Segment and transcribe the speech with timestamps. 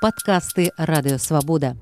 [0.00, 1.74] Падкасты радыёвабода.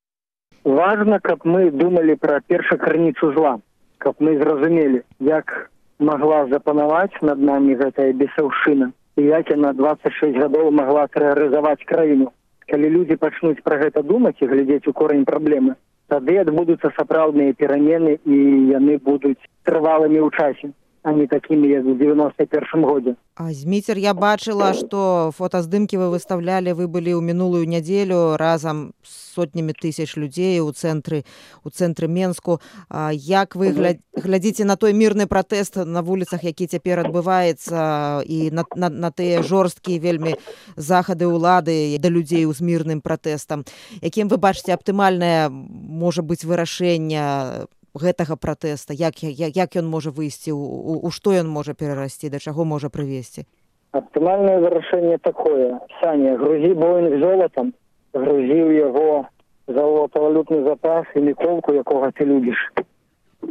[0.64, 3.58] Важна, каб мы думалі пра першакарніцу зла,
[3.98, 8.88] каб мы зразумелі, як магла запанаваць над намі гэтая бесаўшына
[9.20, 12.32] і як яна 26 гадоў магла тэрарызаваць краіну.
[12.72, 15.76] Калі людзі пачнуць пра гэта думаць і глядзець у корань праблемы,
[16.08, 18.36] тады адбудуцца сапраўдныя перамены і
[18.72, 20.72] яны будуць трывалымі ў часе
[21.06, 26.74] а не такімі як у девяносто першым годзе зміцер я бачыла што фотаздымкі вы выставлялі
[26.74, 31.22] вы былі ў мінулую нядзелю разам з сотнямі тысяч людзей у цэнтры
[31.62, 32.60] у цэнтры менску.
[32.88, 33.94] А, як вы гля...
[34.16, 39.46] глядзіце на той мірны пратэст на вуліцах які цяпер адбываецца і на, на, на тыя
[39.46, 40.34] жорсткія вельмі
[40.74, 43.62] захады ўлады да людзей з мірным пратэстам
[44.02, 47.68] якім вы бачыце аптымальнае можа быць вырашэнне
[48.02, 52.30] гэтага пратэста як, як, як ён можа выйсці у, у, у што ён можа перарасці
[52.30, 53.46] да чаго можа прывесці?
[53.92, 55.80] Аптымальнае вырашэнне такое.
[56.00, 57.72] Саня грузі боинг золатам
[58.12, 59.26] грузіў яго
[59.66, 62.58] золотовалютны запас і міколку якога ты любіш.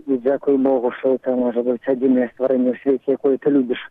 [0.07, 3.81] Дзякую богу что это можа быть адзінае стварэнне ў свеце якое ты любіш.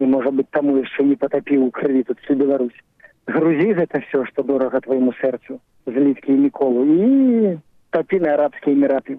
[0.00, 2.78] І можа быть таму яшчэ не потапіў у крыві тут всю беларусь.
[3.26, 7.58] Грузі гэта все что дорага твайму сэрцу зліткі і міколу і
[7.90, 9.18] тапі на арабскія эміраты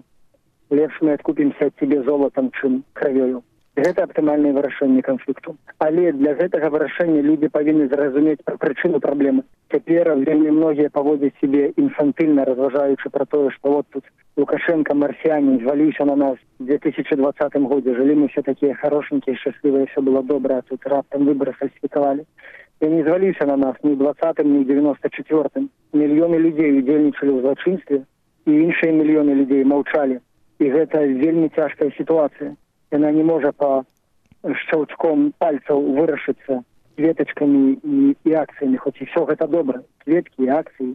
[0.70, 3.42] лепш мы адкупімся ад цябе золатам чым кравёю.
[3.76, 5.56] Гэта аптымальнае вырашэнне канфлікту.
[5.78, 9.42] Але для гэтага вырашэння людзі павінны зразумець пра прычыну праблемы.
[9.72, 14.04] Цяпер вельмі многія паводзяць сябе інфантыльна разважаючы пра тое што вот тут
[14.36, 17.94] лукашенко марсіянин зваліўся на нас две тысячи двадцатым годзе.
[17.94, 22.24] Жылі мы все такія хорошенькія шчаслівыя все было добра тут раптам выборы фальсфікавалі
[22.80, 27.98] я не зваліўся на нас ні двадцатым ні девяносто четвертым мільёны людзей удзельнічалі ў злачынстве
[28.46, 30.20] і іншыя мільёны людзей маўчалі
[30.58, 32.54] і гэта вельмі цяжкая сітуацыя.
[32.90, 33.84] Яна не можа по
[34.44, 36.62] шчаўчком пальцаў вырашыцца
[36.96, 38.76] кветачкамі і, і акцыямі.
[38.78, 39.82] Хоць і все гэта добра.
[40.04, 40.94] Кветкі акцыі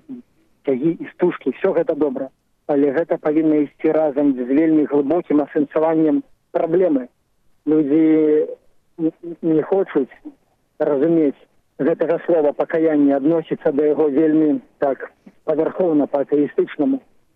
[0.65, 2.29] цягі і стужкі все гэта добра.
[2.67, 7.07] Але гэта павінна ісці разам з вельмі глыбокім асэнсаваннем праблемы.
[7.67, 8.47] Людзі
[9.41, 10.13] не хочуць
[10.79, 11.37] разумець
[11.79, 15.11] гэтага слова пакаяння адносіцца да яго вельмі так
[15.43, 16.23] павярхоўна па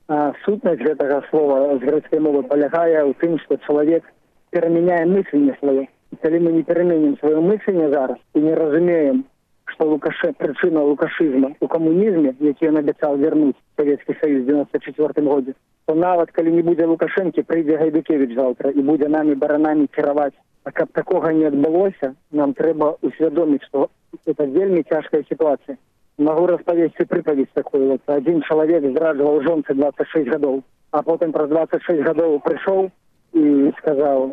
[0.07, 4.03] атеістычнаму сутнасць гэтага слова з грэцкай мовы палягае ў тым што чалавек
[4.51, 5.85] перамяняе мысленне сваё
[6.21, 9.23] калі мы не пераменім сваё мысленне зараз і не разумеем
[9.65, 15.55] што лукаше прычына лукашызма у камунізме які ён абяцаў вярнуць савецкі саюз девяносто четвертым годзе
[15.85, 20.71] то нават калі не будзе лукашэнкі прыйдзе гайдукевич заўтра і будзе намі баранамі кіраваць а
[20.71, 23.89] каб такога не адбылося нам трэба усвядоміць што
[24.27, 25.77] это вельмі цяжкая сітуацыя
[26.17, 28.01] могу распавесці прыпаведь такую вот.
[28.05, 32.91] Один чалавек здраджваў жонцы двадцать шесть гадоў а потым праз двадцать шесть гадоў прыйшоў
[33.33, 34.27] і сказаў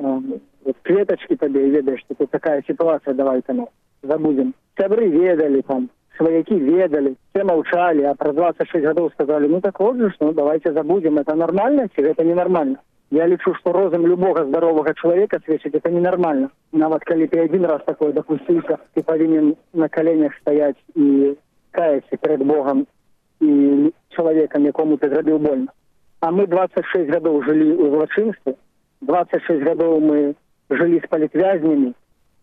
[0.65, 3.67] вот, кветочки табе ведаеш что тут такая ситуация давай там
[4.03, 9.61] забудем сябры ведалі там сваякі ведалі все маўчалі а праз двадцать шесть гадоў сказали ну
[9.61, 12.77] так вот же ну давайте забудем это нормально ці гэта ненормально
[13.11, 16.51] я лічу что розум любога здаровага чалавека сведчыць это ненормально.
[16.73, 21.35] Нават калі ты один раз такое допусціўся ты павінен на каленях стаять і
[21.71, 22.87] каяться перед богом
[23.41, 25.73] і чалавекам якому ты зрабіў больно.
[26.21, 28.55] А мы двадцать шесть гадоў жылі ў злачынстве
[29.01, 30.35] двадцать шесть гадоў мы
[30.71, 31.95] жылі з палітвязнямі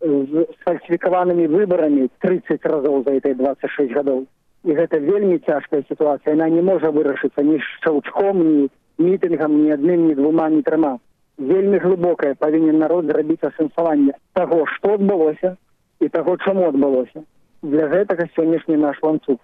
[0.02, 4.26] з сфальсифікаванымі выбарамі тридцать разоў за этой двадцать шесть гадоў
[4.64, 10.08] і гэта вельмі цяжкая сітуацыя она не можа вырашыцца ні шчаўчком ні мітынгам ні адным
[10.08, 10.98] ні двума ні трыма
[11.38, 15.56] вельмі глыбокае павінен народ зрабіць асэнсаванне таго што адбылося
[16.02, 17.24] і таго чаму адбылося
[17.62, 19.40] для гэтага сённяшні наш ланцуг.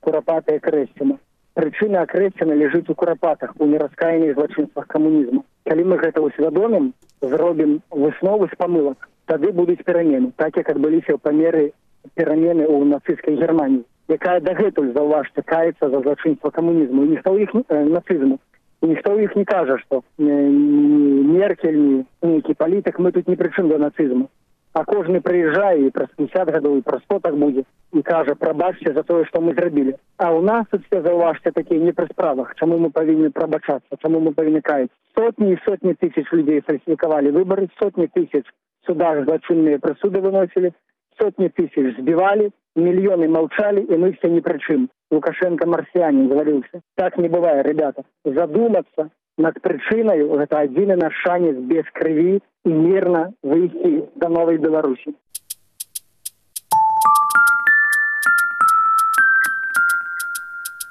[0.00, 1.18] Курапатая крэсціна.
[1.54, 5.44] Прычына акрэсціна ляжыць у курапатах у нераскаянных злачынствах камунізму.
[5.64, 6.92] Калі мы гэта ўсвядомім
[7.22, 11.72] зробім высновы з памылак тады будуць перамены так як адбыліся ў памеры
[12.14, 17.04] перамены ў нацысцкай германії якая дагэтуль заўважце каецца за злачынства камунізму.
[17.08, 18.38] Ніхто іх нацызму.
[18.82, 24.28] Ніхто ў іх не кажа што меркель нейкі палітык мы тут ні прычым да нацызму
[24.74, 27.62] а кожны прыязджае і праз пятьдесят гадоў і пра сто так будзе
[27.94, 31.80] і кажа прабачце за тое што мы зрабілі а у нас тут все заўважце такія
[31.80, 32.54] не пры справах.
[32.56, 37.68] Чаму мы павінны прабачацца чаму мы павінны каяць сотні і сотні тысяч людзей фальсфікавалі выбары
[37.78, 38.44] сотні тысяч
[38.86, 40.74] судах злачынныя прысуды выносілі
[41.18, 47.28] сотні тысяч збівалі мільёны маўчалі і мы все ні прычым лукашенко марсіянин заваліўся так не
[47.28, 48.02] бывае ребята.
[48.24, 55.14] Задумацца над прычынаю гэта адзіны наш шанец без крыві і мірна выйсці да новай беларусі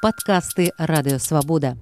[0.04, 1.76] падкасты радыёвабода